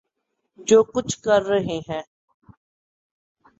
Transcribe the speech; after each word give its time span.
جو 0.67 0.83
کچھ 0.83 1.19
کر 1.19 1.41
رہے 1.41 1.79
ہیں۔ 1.89 2.01